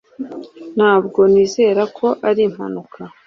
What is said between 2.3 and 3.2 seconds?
impanuka